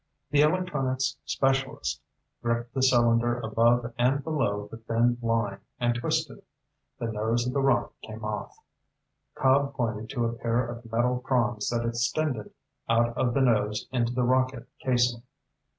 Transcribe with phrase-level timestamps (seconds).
[0.31, 2.01] The electronics specialist
[2.41, 6.41] gripped the cylinder above and below the thin line and twisted.
[6.97, 8.57] The nose of the rocket came off.
[9.35, 12.51] Cobb pointed to a pair of metal prongs that extended
[12.89, 15.21] out of the nose into the rocket casing.